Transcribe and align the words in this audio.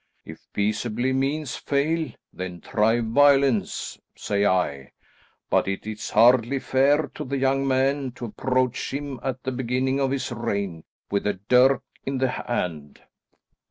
If 0.25 0.47
peaceable 0.51 1.13
means 1.13 1.57
fail, 1.57 2.09
then 2.33 2.59
try 2.59 3.01
violence, 3.01 3.99
say 4.15 4.47
I, 4.47 4.93
but 5.47 5.67
it 5.67 5.85
is 5.85 6.09
hardly 6.09 6.57
fair 6.57 7.11
to 7.13 7.23
the 7.23 7.37
young 7.37 7.67
man 7.67 8.09
to 8.13 8.25
approach 8.25 8.91
him 8.95 9.19
at 9.21 9.43
the 9.43 9.51
beginning 9.51 9.99
of 9.99 10.09
his 10.09 10.31
reign 10.31 10.85
with 11.11 11.27
a 11.27 11.33
dirk 11.47 11.83
in 12.03 12.17
the 12.17 12.29
hand. 12.29 13.01